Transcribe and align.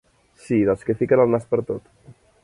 Sí, 0.45 0.57
dels 0.69 0.85
que 0.87 0.95
fiquen 1.01 1.21
el 1.25 1.31
nas 1.33 1.45
pertot. 1.51 1.93